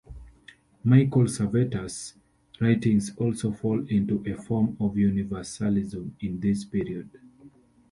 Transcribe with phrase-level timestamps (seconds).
[0.83, 2.15] Michael Servetus'
[2.59, 7.07] writings also fall into a form of universalism in this period.